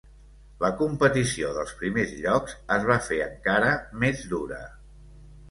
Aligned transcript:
La 0.61 0.69
competició 0.77 1.51
pels 1.57 1.73
primers 1.81 2.15
llocs 2.23 2.57
es 2.77 2.89
va 2.93 2.97
fer 3.09 3.21
encara 3.27 3.77
més 4.07 4.27
dura. 4.35 4.61